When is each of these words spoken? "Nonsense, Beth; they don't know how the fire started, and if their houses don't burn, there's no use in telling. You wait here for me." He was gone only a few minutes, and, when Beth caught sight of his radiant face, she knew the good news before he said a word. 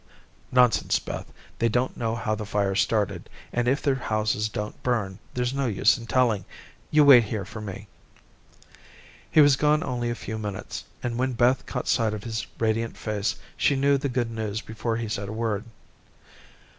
"Nonsense, 0.51 0.97
Beth; 0.97 1.31
they 1.59 1.69
don't 1.69 1.95
know 1.95 2.15
how 2.15 2.33
the 2.33 2.43
fire 2.43 2.73
started, 2.73 3.29
and 3.53 3.67
if 3.67 3.83
their 3.83 3.93
houses 3.93 4.49
don't 4.49 4.81
burn, 4.81 5.19
there's 5.35 5.53
no 5.53 5.67
use 5.67 5.95
in 5.95 6.07
telling. 6.07 6.43
You 6.89 7.03
wait 7.03 7.25
here 7.25 7.45
for 7.45 7.61
me." 7.61 7.87
He 9.29 9.41
was 9.41 9.55
gone 9.55 9.83
only 9.83 10.09
a 10.09 10.15
few 10.15 10.39
minutes, 10.39 10.85
and, 11.03 11.19
when 11.19 11.33
Beth 11.33 11.67
caught 11.67 11.87
sight 11.87 12.15
of 12.15 12.23
his 12.23 12.47
radiant 12.57 12.97
face, 12.97 13.35
she 13.55 13.75
knew 13.75 13.99
the 13.99 14.09
good 14.09 14.31
news 14.31 14.59
before 14.61 14.97
he 14.97 15.07
said 15.07 15.29
a 15.29 15.33
word. 15.33 15.65